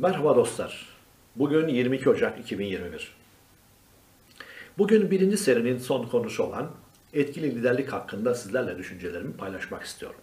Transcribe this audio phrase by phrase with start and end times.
[0.00, 0.86] Merhaba dostlar.
[1.36, 3.14] Bugün 22 Ocak 2021.
[4.78, 6.70] Bugün birinci serinin son konusu olan
[7.12, 10.20] etkili liderlik hakkında sizlerle düşüncelerimi paylaşmak istiyorum.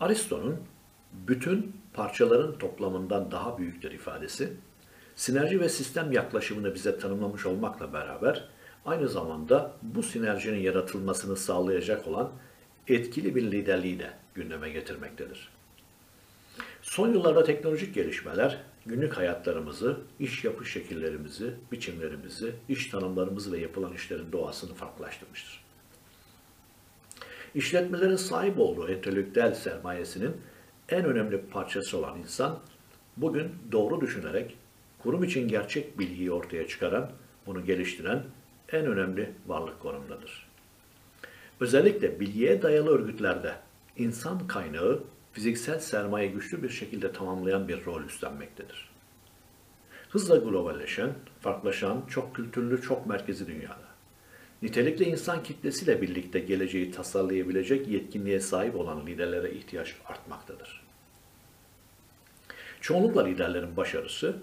[0.00, 0.60] Aristo'nun
[1.12, 4.52] bütün parçaların toplamından daha büyüktür ifadesi,
[5.16, 8.48] sinerji ve sistem yaklaşımını bize tanımlamış olmakla beraber
[8.86, 12.30] aynı zamanda bu sinerjinin yaratılmasını sağlayacak olan
[12.88, 15.55] etkili bir liderliği de gündeme getirmektedir.
[16.86, 24.32] Son yıllarda teknolojik gelişmeler günlük hayatlarımızı, iş yapış şekillerimizi, biçimlerimizi, iş tanımlarımızı ve yapılan işlerin
[24.32, 25.64] doğasını farklılaştırmıştır.
[27.54, 30.36] İşletmelerin sahip olduğu entelektüel sermayesinin
[30.88, 32.58] en önemli parçası olan insan,
[33.16, 34.56] bugün doğru düşünerek
[34.98, 37.10] kurum için gerçek bilgiyi ortaya çıkaran,
[37.46, 38.22] bunu geliştiren
[38.72, 40.48] en önemli varlık konumdadır.
[41.60, 43.54] Özellikle bilgiye dayalı örgütlerde
[43.96, 45.02] insan kaynağı
[45.36, 48.88] fiziksel sermaye güçlü bir şekilde tamamlayan bir rol üstlenmektedir.
[50.10, 53.86] Hızla globalleşen, farklılaşan, çok kültürlü, çok merkezi dünyada,
[54.62, 60.82] nitelikli insan kitlesiyle birlikte geleceği tasarlayabilecek yetkinliğe sahip olan liderlere ihtiyaç artmaktadır.
[62.80, 64.36] Çoğunlukla liderlerin başarısı,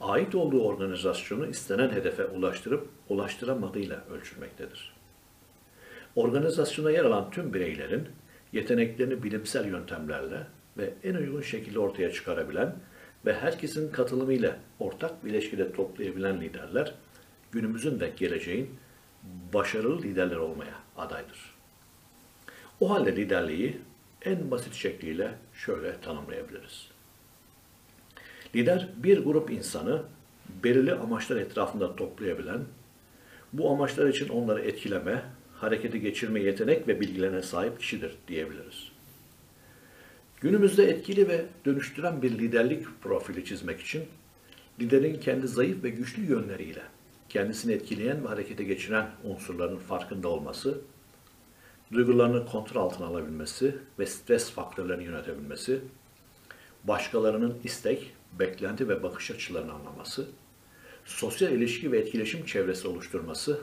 [0.00, 4.92] ait olduğu organizasyonu istenen hedefe ulaştırıp ulaştıramadığıyla ölçülmektedir.
[6.16, 8.08] Organizasyona yer alan tüm bireylerin
[8.56, 10.46] yeteneklerini bilimsel yöntemlerle
[10.78, 12.74] ve en uygun şekilde ortaya çıkarabilen
[13.26, 16.94] ve herkesin katılımıyla ortak bir toplayabilen liderler
[17.52, 18.70] günümüzün ve geleceğin
[19.52, 21.54] başarılı liderler olmaya adaydır.
[22.80, 23.78] O halde liderliği
[24.22, 26.88] en basit şekliyle şöyle tanımlayabiliriz.
[28.54, 30.02] Lider bir grup insanı
[30.64, 32.60] belirli amaçlar etrafında toplayabilen,
[33.52, 35.22] bu amaçlar için onları etkileme,
[35.60, 38.88] harekete geçirme yetenek ve bilgilerine sahip kişidir diyebiliriz.
[40.40, 44.04] Günümüzde etkili ve dönüştüren bir liderlik profili çizmek için
[44.80, 46.82] liderin kendi zayıf ve güçlü yönleriyle
[47.28, 50.80] kendisini etkileyen ve harekete geçiren unsurların farkında olması,
[51.92, 55.80] duygularını kontrol altına alabilmesi ve stres faktörlerini yönetebilmesi,
[56.84, 60.28] başkalarının istek, beklenti ve bakış açılarını anlaması,
[61.04, 63.60] sosyal ilişki ve etkileşim çevresi oluşturması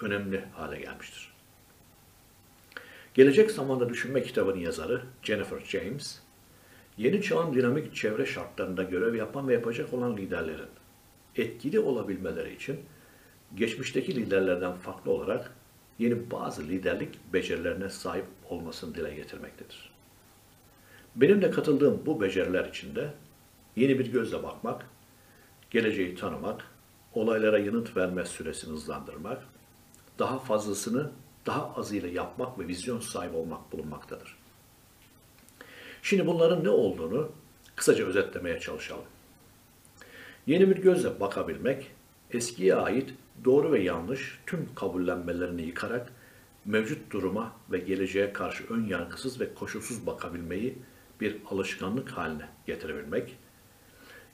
[0.00, 1.35] önemli hale gelmiştir.
[3.16, 6.18] Gelecek Zamanda Düşünme kitabının yazarı Jennifer James,
[6.98, 10.68] yeni çağın dinamik çevre şartlarında görev yapan ve yapacak olan liderlerin
[11.36, 12.80] etkili olabilmeleri için
[13.54, 15.52] geçmişteki liderlerden farklı olarak
[15.98, 19.92] yeni bazı liderlik becerilerine sahip olmasını dile getirmektedir.
[21.16, 23.12] Benim de katıldığım bu beceriler içinde
[23.76, 24.86] yeni bir gözle bakmak,
[25.70, 26.64] geleceği tanımak,
[27.14, 29.42] olaylara yanıt verme süresini hızlandırmak,
[30.18, 31.10] daha fazlasını
[31.46, 34.36] daha azıyla yapmak ve vizyon sahibi olmak bulunmaktadır.
[36.02, 37.32] Şimdi bunların ne olduğunu
[37.76, 39.04] kısaca özetlemeye çalışalım.
[40.46, 41.90] Yeni bir gözle bakabilmek,
[42.30, 43.14] eskiye ait
[43.44, 46.12] doğru ve yanlış tüm kabullenmelerini yıkarak
[46.64, 50.78] mevcut duruma ve geleceğe karşı ön yargısız ve koşulsuz bakabilmeyi
[51.20, 53.36] bir alışkanlık haline getirebilmek,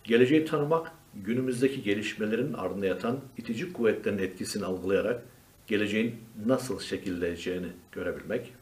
[0.04, 5.22] geleceği tanımak, günümüzdeki gelişmelerin ardında yatan itici kuvvetlerin etkisini algılayarak
[5.66, 8.52] geleceğin nasıl şekilleneceğini görebilmek,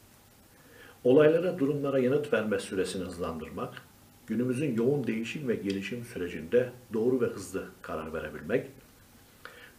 [1.05, 3.83] olaylara, durumlara yanıt verme süresini hızlandırmak,
[4.27, 8.67] günümüzün yoğun değişim ve gelişim sürecinde doğru ve hızlı karar verebilmek,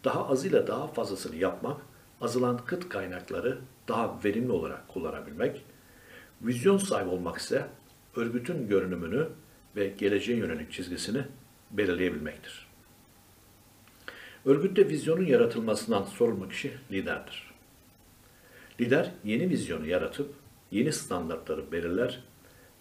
[0.04, 1.82] daha azıyla daha fazlasını yapmak,
[2.22, 5.66] azılan kıt kaynakları daha verimli olarak kullanabilmek,
[6.42, 7.68] vizyon sahibi olmak ise
[8.16, 9.28] örgütün görünümünü
[9.76, 11.24] ve geleceğe yönelik çizgisini
[11.72, 12.71] belirleyebilmektir.
[14.46, 17.52] Örgütte vizyonun yaratılmasından sorumlu kişi liderdir.
[18.82, 20.34] Lider yeni vizyonu yaratıp
[20.72, 22.24] yeni standartları belirler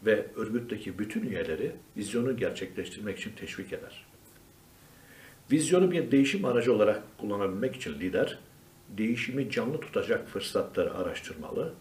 [0.07, 4.07] ve örgütteki bütün üyeleri vizyonu gerçekleştirmek için teşvik eder.
[5.53, 8.39] Vizyonu bir değişim aracı olarak kullanabilmek için lider,
[8.89, 11.75] değişimi canlı tutacak fırsatları araştırmalı,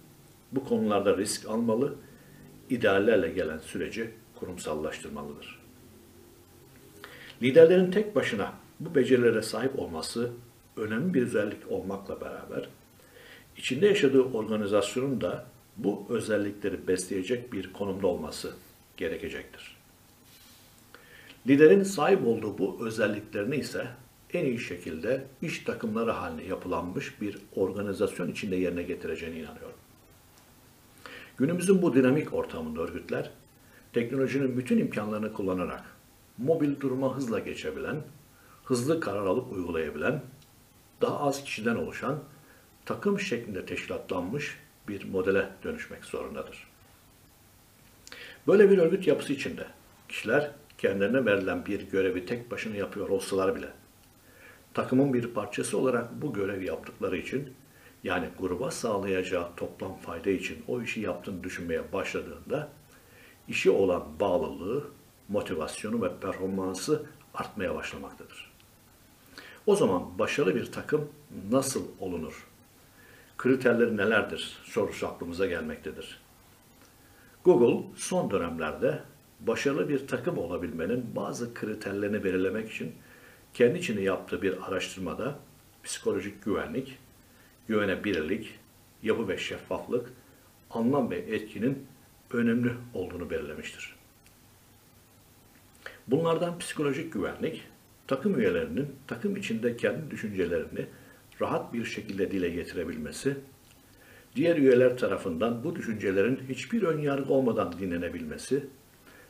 [0.51, 1.95] bu konularda risk almalı,
[2.69, 5.59] ideallerle gelen süreci kurumsallaştırmalıdır.
[7.42, 10.31] Liderlerin tek başına bu becerilere sahip olması
[10.78, 12.70] önemli bir özellik olmakla beraber
[13.58, 15.46] içinde yaşadığı organizasyonun da
[15.78, 18.54] bu özellikleri besleyecek bir konumda olması
[18.98, 19.78] gerekecektir.
[21.48, 23.88] Liderin sahip olduğu bu özelliklerini ise
[24.34, 29.78] en iyi şekilde iş takımları haline yapılanmış bir organizasyon içinde yerine getireceğine inanıyorum.
[31.38, 33.31] Günümüzün bu dinamik ortamında örgütler,
[33.94, 35.84] teknolojinin bütün imkanlarını kullanarak
[36.38, 37.96] mobil duruma hızla geçebilen
[38.69, 40.21] hızlı karar alıp uygulayabilen,
[41.01, 42.19] daha az kişiden oluşan,
[42.86, 44.57] takım şeklinde teşkilatlanmış
[44.88, 46.68] bir modele dönüşmek zorundadır.
[48.48, 49.68] Böyle bir örgüt yapısı içinde
[50.10, 53.69] kişiler kendilerine verilen bir görevi tek başına yapıyor olsalar bile,
[54.74, 57.54] takımın bir parçası olarak bu görevi yaptıkları için,
[58.04, 62.69] yani gruba sağlayacağı toplam fayda için o işi yaptığını düşünmeye başladığında,
[63.48, 64.88] işi olan bağlılığı,
[65.30, 68.58] motivasyonu ve performansı artmaya başlamaktadır.
[69.65, 71.09] O zaman başarılı bir takım
[71.51, 72.47] nasıl olunur?
[73.38, 74.57] Kriterleri nelerdir?
[74.63, 76.19] Sorusu aklımıza gelmektedir.
[77.44, 79.00] Google son dönemlerde
[79.39, 82.95] başarılı bir takım olabilmenin bazı kriterlerini belirlemek için
[83.53, 85.39] kendi içinde yaptığı bir araştırmada
[85.83, 86.97] psikolojik güvenlik,
[87.67, 88.59] güvenebilirlik,
[89.03, 90.09] yapı ve şeffaflık,
[90.69, 91.88] anlam ve etkinin
[92.31, 93.95] önemli olduğunu belirlemiştir.
[96.07, 97.63] Bunlardan psikolojik güvenlik,
[98.09, 100.85] takım üyelerinin takım içinde kendi düşüncelerini
[101.41, 103.38] rahat bir şekilde dile getirebilmesi,
[104.35, 108.65] diğer üyeler tarafından bu düşüncelerin hiçbir önyargı olmadan dinlenebilmesi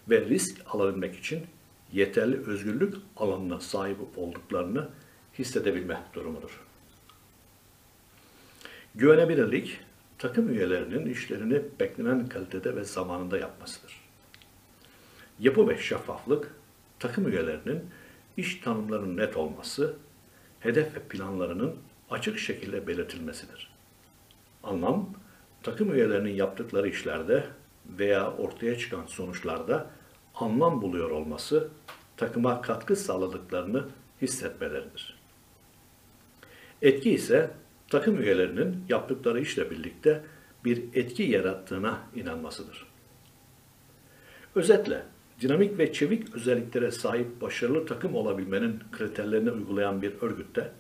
[0.10, 1.42] ve risk alabilmek için
[1.94, 4.90] yeterli özgürlük alanına sahip olduklarını
[5.40, 6.62] hissedebilme durumudur.
[8.96, 9.80] Güvenebilirlik,
[10.18, 14.02] takım üyelerinin işlerini beklenen kalitede ve zamanında yapmasıdır.
[15.40, 16.52] Yapı ve şeffaflık,
[17.00, 17.84] takım üyelerinin
[18.40, 19.96] iş tanımlarının net olması,
[20.60, 21.76] hedef ve planlarının
[22.10, 23.72] açık şekilde belirtilmesidir.
[24.64, 25.10] Anlam,
[25.64, 27.44] takım üyelerinin yaptıkları işlerde
[27.86, 29.90] veya ortaya çıkan sonuçlarda
[30.36, 31.68] anlam buluyor olması,
[32.18, 33.86] takıma katkı sağladıklarını
[34.22, 35.20] hissetmeleridir.
[36.82, 37.52] Etki ise
[37.88, 40.24] takım üyelerinin yaptıkları işle birlikte
[40.66, 42.88] bir etki yarattığına inanmasıdır.
[44.56, 45.04] Özetle,
[45.42, 50.72] dinamik ve çevik özelliklere sahip başarılı takım olabilmenin kriterlerini uygulayan bir örgütte,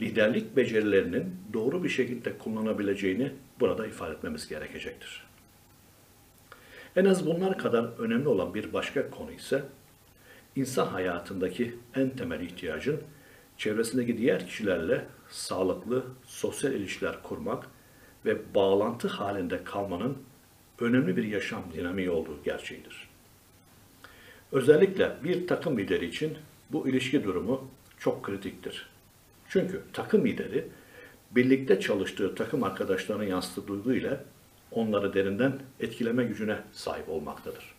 [0.00, 5.24] liderlik becerilerinin doğru bir şekilde kullanabileceğini burada ifade etmemiz gerekecektir.
[6.96, 9.62] En az bunlar kadar önemli olan bir başka konu ise,
[10.56, 13.00] insan hayatındaki en temel ihtiyacın
[13.58, 17.66] çevresindeki diğer kişilerle sağlıklı sosyal ilişkiler kurmak
[18.24, 20.18] ve bağlantı halinde kalmanın
[20.80, 23.13] önemli bir yaşam dinamiği olduğu gerçeğidir.
[24.52, 26.38] Özellikle bir takım lideri için
[26.70, 28.88] bu ilişki durumu çok kritiktir.
[29.48, 30.68] Çünkü takım lideri
[31.30, 34.20] birlikte çalıştığı takım arkadaşlarına yansıttığı duygu ile
[34.70, 37.74] onları derinden etkileme gücüne sahip olmaktadır.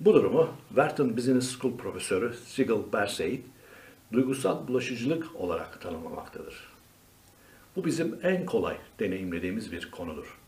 [0.00, 3.44] Bu durumu Wharton Business School profesörü Sigel Berseit
[4.12, 6.68] duygusal bulaşıcılık olarak tanımlamaktadır.
[7.76, 10.38] Bu bizim en kolay deneyimlediğimiz bir konudur.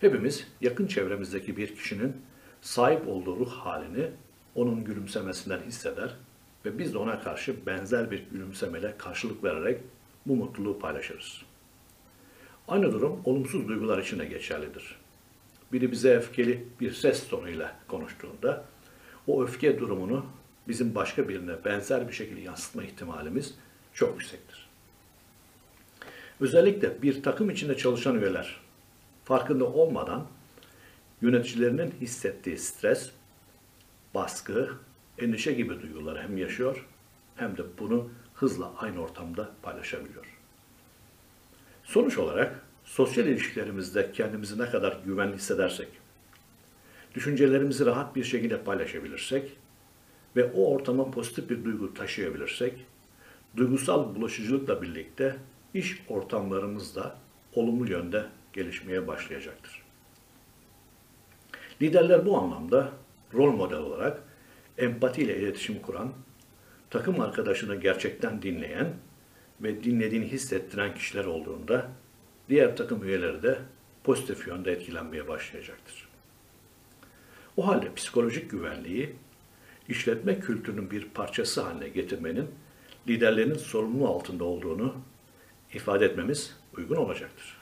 [0.00, 2.16] Hepimiz yakın çevremizdeki bir kişinin
[2.62, 4.10] sahip olduğu ruh halini
[4.54, 6.14] onun gülümsemesinden hisseder
[6.64, 9.80] ve biz de ona karşı benzer bir gülümsemeyle karşılık vererek
[10.26, 11.42] bu mutluluğu paylaşırız.
[12.68, 14.96] Aynı durum olumsuz duygular için de geçerlidir.
[15.72, 18.64] Biri bize öfkeli bir ses tonuyla konuştuğunda
[19.26, 20.26] o öfke durumunu
[20.68, 23.54] bizim başka birine benzer bir şekilde yansıtma ihtimalimiz
[23.94, 24.68] çok yüksektir.
[26.40, 28.60] Özellikle bir takım içinde çalışan üyeler
[29.24, 30.26] farkında olmadan
[31.22, 33.10] yöneticilerinin hissettiği stres,
[34.14, 34.70] baskı,
[35.18, 36.86] endişe gibi duyguları hem yaşıyor
[37.36, 40.38] hem de bunu hızla aynı ortamda paylaşabiliyor.
[41.84, 45.88] Sonuç olarak sosyal ilişkilerimizde kendimizi ne kadar güvenli hissedersek,
[47.14, 49.52] düşüncelerimizi rahat bir şekilde paylaşabilirsek
[50.36, 52.86] ve o ortama pozitif bir duygu taşıyabilirsek,
[53.56, 55.36] duygusal bulaşıcılıkla birlikte
[55.74, 57.16] iş ortamlarımız da
[57.54, 59.81] olumlu yönde gelişmeye başlayacaktır.
[61.82, 62.92] Liderler bu anlamda
[63.34, 64.22] rol model olarak
[64.78, 66.12] empatiyle iletişim kuran,
[66.90, 68.94] takım arkadaşını gerçekten dinleyen
[69.60, 71.88] ve dinlediğini hissettiren kişiler olduğunda
[72.48, 73.58] diğer takım üyeleri de
[74.04, 76.08] pozitif yönde etkilenmeye başlayacaktır.
[77.56, 79.14] O halde psikolojik güvenliği
[79.88, 82.50] işletme kültürünün bir parçası haline getirmenin
[83.08, 84.94] liderlerin sorumluluğu altında olduğunu
[85.74, 87.56] ifade etmemiz uygun olacaktır.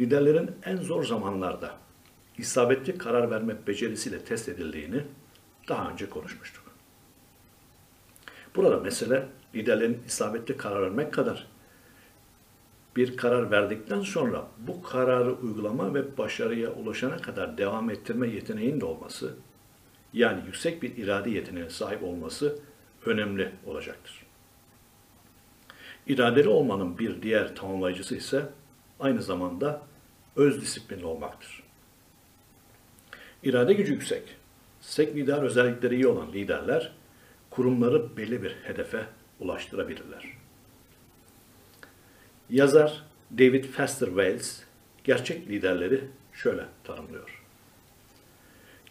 [0.00, 1.85] Liderlerin en zor zamanlarda
[2.38, 5.02] isabetli karar verme becerisiyle test edildiğini
[5.68, 6.64] daha önce konuşmuştuk.
[8.56, 11.46] Burada mesele liderlerin isabetli karar vermek kadar
[12.96, 18.84] bir karar verdikten sonra bu kararı uygulama ve başarıya ulaşana kadar devam ettirme yeteneğinin de
[18.84, 19.34] olması,
[20.12, 22.58] yani yüksek bir irade yeteneğine sahip olması
[23.06, 24.26] önemli olacaktır.
[26.06, 28.48] İradeli olmanın bir diğer tamamlayıcısı ise
[29.00, 29.82] aynı zamanda
[30.36, 31.65] öz disiplinli olmaktır.
[33.46, 34.22] İrade gücü yüksek,
[34.80, 36.92] sek lider özellikleri iyi olan liderler
[37.50, 39.06] kurumları belli bir hedefe
[39.40, 40.24] ulaştırabilirler.
[42.50, 43.02] Yazar
[43.38, 44.46] David Foster Wallace
[45.04, 47.42] gerçek liderleri şöyle tanımlıyor.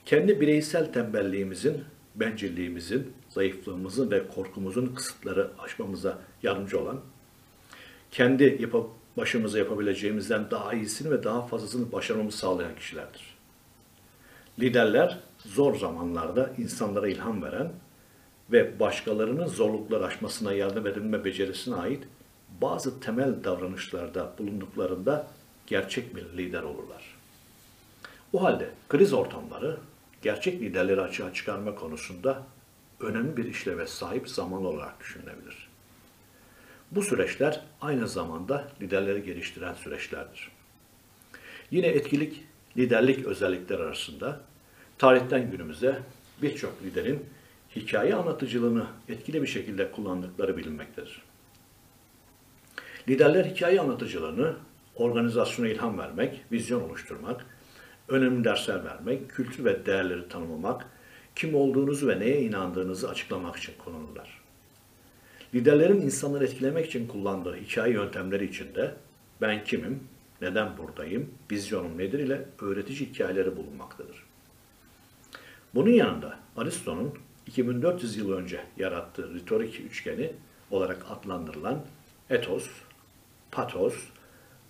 [0.06, 1.84] Kendi bireysel tembelliğimizin,
[2.16, 7.02] bencilliğimizin, zayıflığımızın ve korkumuzun kısıtları aşmamıza yardımcı olan,
[8.12, 13.35] kendi yapıp başımıza yapabileceğimizden daha iyisini ve daha fazlasını başarmamızı sağlayan kişilerdir.
[14.60, 17.72] Liderler zor zamanlarda insanlara ilham veren
[18.52, 22.04] ve başkalarının zorluklar aşmasına yardım edilme becerisine ait
[22.62, 25.28] bazı temel davranışlarda bulunduklarında
[25.68, 27.16] gerçek bir lider olurlar.
[28.34, 29.78] O halde kriz ortamları
[30.22, 32.44] gerçek liderleri açığa çıkarma konusunda
[33.00, 35.70] önemli bir işleve sahip zaman olarak düşünülebilir.
[36.92, 40.52] Bu süreçler aynı zamanda liderleri geliştiren süreçlerdir.
[41.72, 42.44] Yine etkilik,
[42.78, 44.42] liderlik özellikler arasında
[44.98, 46.00] tarihten günümüze
[46.42, 47.26] birçok liderin
[47.76, 51.22] hikaye anlatıcılığını etkili bir şekilde kullandıkları bilinmektedir.
[53.10, 54.56] Liderler hikaye anlatıcılığını
[54.96, 57.46] organizasyona ilham vermek, vizyon oluşturmak,
[58.08, 60.86] önemli dersler vermek, kültür ve değerleri tanımlamak,
[61.36, 64.42] kim olduğunuzu ve neye inandığınızı açıklamak için kullanırlar.
[65.54, 68.96] Liderlerin insanları etkilemek için kullandığı hikaye yöntemleri içinde
[69.42, 70.00] ben kimim,
[70.46, 74.24] neden buradayım, vizyonum nedir ile öğretici hikayeleri bulunmaktadır.
[75.76, 77.14] Bunun yanında Aristo'nun
[77.48, 80.32] 2400 yıl önce yarattığı ritorik üçgeni
[80.72, 81.82] olarak adlandırılan
[82.30, 82.70] etos,
[83.52, 83.96] patos,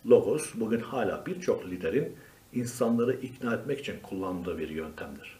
[0.09, 2.15] logos bugün hala birçok liderin
[2.53, 5.39] insanları ikna etmek için kullandığı bir yöntemdir.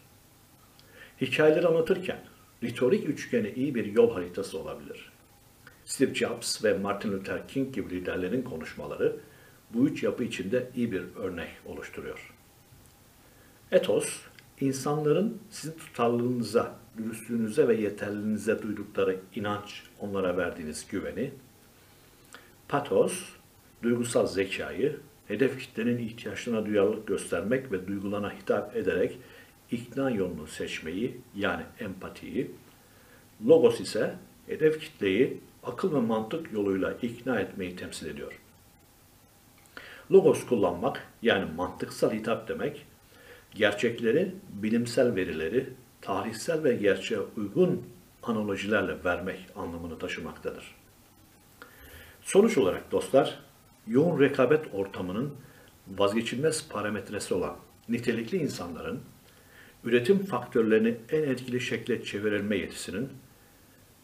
[1.22, 2.20] Hikayeleri anlatırken
[2.64, 5.12] ritorik üçgeni iyi bir yol haritası olabilir.
[5.86, 9.16] Steve Jobs ve Martin Luther King gibi liderlerin konuşmaları
[9.76, 12.34] bu üç yapı içinde iyi bir örnek oluşturuyor.
[13.72, 14.22] Etos,
[14.62, 21.32] insanların sizin tutarlılığınıza, dürüstlüğünüze ve yeterliliğinize duydukları inanç, onlara verdiğiniz güveni.
[22.68, 23.24] Patos,
[23.84, 29.18] duygusal zekayı, hedef kitlenin ihtiyaçlarına duyarlılık göstermek ve duygulana hitap ederek
[29.72, 32.52] ikna yolunu seçmeyi yani empatiyi.
[33.48, 34.16] Logos ise
[34.48, 38.40] hedef kitleyi akıl ve mantık yoluyla ikna etmeyi temsil ediyor.
[40.12, 42.86] Logos kullanmak yani mantıksal hitap demek,
[43.56, 45.70] gerçekleri, bilimsel verileri,
[46.02, 47.84] tarihsel ve gerçeğe uygun
[48.24, 50.76] analojilerle vermek anlamını taşımaktadır.
[52.22, 53.40] Sonuç olarak dostlar,
[53.88, 55.34] yoğun rekabet ortamının
[55.88, 57.56] vazgeçilmez parametresi olan
[57.90, 59.02] nitelikli insanların
[59.84, 63.10] üretim faktörlerini en etkili şekilde çevirilme yetisinin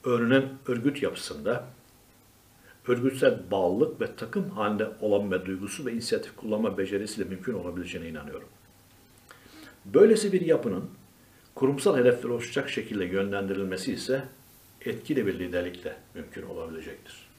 [0.03, 1.67] öğrenen örgüt yapısında
[2.87, 8.47] örgütsel bağlılık ve takım halinde olabilme duygusu ve inisiyatif kullanma becerisiyle mümkün olabileceğine inanıyorum.
[9.85, 10.89] Böylesi bir yapının
[11.55, 14.23] kurumsal hedeflere ulaşacak şekilde yönlendirilmesi ise
[14.85, 17.31] etkili bir liderlikle mümkün olabilecektir.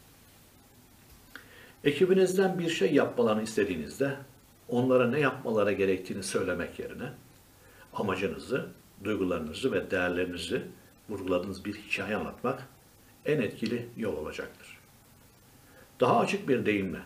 [1.85, 4.17] Ekibinizden bir şey yapmalarını istediğinizde
[4.69, 7.13] onlara ne yapmaları gerektiğini söylemek yerine
[7.95, 8.67] amacınızı,
[9.05, 10.63] duygularınızı ve değerlerinizi
[11.09, 12.69] vurguladığınız bir hikaye anlatmak
[13.27, 14.82] en etkili yol olacaktır.
[16.03, 16.99] Daha açık bir deyimle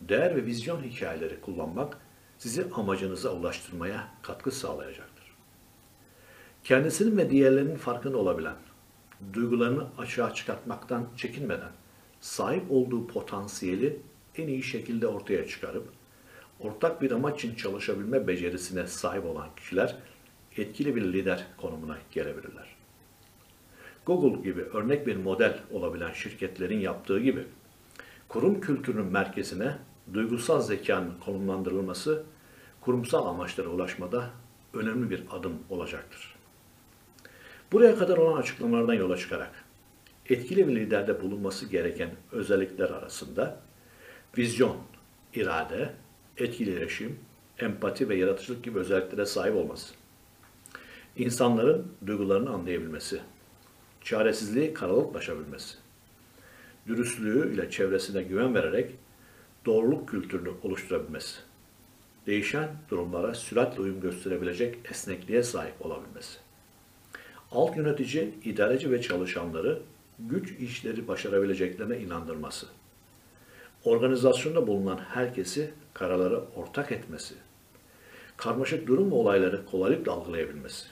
[0.00, 1.98] değer ve vizyon hikayeleri kullanmak
[2.38, 5.24] sizi amacınıza ulaştırmaya katkı sağlayacaktır.
[6.64, 8.56] Kendisinin ve diğerlerinin farkında olabilen,
[9.32, 11.70] duygularını açığa çıkartmaktan çekinmeden
[12.20, 14.00] sahip olduğu potansiyeli
[14.36, 15.88] en iyi şekilde ortaya çıkarıp
[16.60, 19.96] ortak bir amaç için çalışabilme becerisine sahip olan kişiler
[20.56, 22.76] etkili bir lider konumuna gelebilirler.
[24.06, 27.46] Google gibi örnek bir model olabilen şirketlerin yaptığı gibi
[28.34, 29.78] kurum kültürünün merkezine
[30.14, 32.22] duygusal zekanın konumlandırılması
[32.80, 34.30] kurumsal amaçlara ulaşmada
[34.72, 36.34] önemli bir adım olacaktır.
[37.72, 39.64] Buraya kadar olan açıklamalardan yola çıkarak
[40.28, 43.60] etkili bir liderde bulunması gereken özellikler arasında
[44.38, 44.76] vizyon,
[45.34, 45.92] irade,
[46.36, 47.18] etkili iletişim,
[47.58, 49.94] empati ve yaratıcılık gibi özelliklere sahip olması,
[51.16, 53.20] insanların duygularını anlayabilmesi,
[54.04, 55.83] çaresizliği karalıklaşabilmesi,
[56.86, 58.90] dürüstlüğü ile çevresine güven vererek
[59.66, 61.40] doğruluk kültürünü oluşturabilmesi,
[62.26, 66.38] değişen durumlara süratle uyum gösterebilecek esnekliğe sahip olabilmesi,
[67.52, 69.82] alt yönetici, idareci ve çalışanları
[70.18, 72.66] güç işleri başarabileceklerine inandırması,
[73.84, 77.34] organizasyonda bulunan herkesi kararlara ortak etmesi,
[78.36, 80.86] karmaşık durum ve olayları kolaylıkla algılayabilmesi,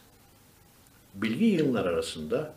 [1.15, 2.55] bilgi yığınlar arasında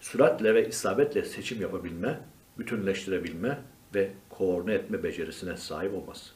[0.00, 2.20] süratle ve isabetle seçim yapabilme,
[2.58, 3.58] bütünleştirebilme
[3.94, 6.30] ve koordine etme becerisine sahip olması,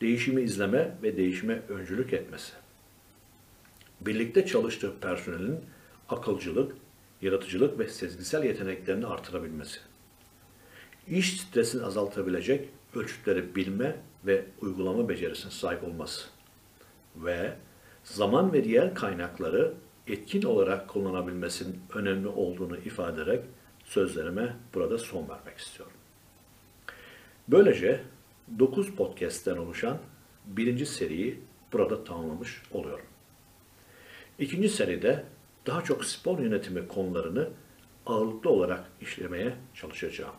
[0.00, 2.52] değişimi izleme ve değişime öncülük etmesi,
[4.00, 5.60] birlikte çalıştığı personelin
[6.08, 6.76] akılcılık,
[7.22, 9.80] yaratıcılık ve sezgisel yeteneklerini artırabilmesi,
[11.08, 16.28] iş stresini azaltabilecek ölçütleri bilme ve uygulama becerisine sahip olması.
[17.16, 17.52] Ve
[18.04, 19.74] zaman ve diğer kaynakları
[20.06, 23.44] etkin olarak kullanabilmesinin önemli olduğunu ifade ederek
[23.92, 25.96] sözlerime burada son vermek istiyorum.
[27.48, 28.00] Böylece
[28.58, 29.98] 9 podcast'ten oluşan
[30.46, 31.40] birinci seriyi
[31.72, 33.06] burada tamamlamış oluyorum.
[34.38, 35.24] İkinci seride
[35.66, 37.48] daha çok spor yönetimi konularını
[38.06, 40.34] ağırlıklı olarak işlemeye çalışacağım.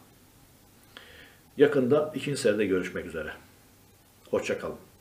[1.57, 3.33] Yakında ikinci seride görüşmek üzere.
[4.29, 4.92] Hoşçakalın.